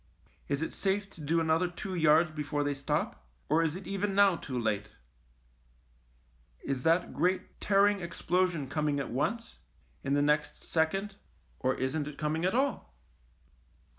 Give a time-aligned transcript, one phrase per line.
[0.47, 4.15] Is it safe to do another two yards before they stop, or is it even
[4.15, 4.89] now too late?
[6.63, 9.59] Is that great tear ing explosion coming at once,
[10.03, 11.17] in the next second,
[11.59, 12.95] or isn't it coming at all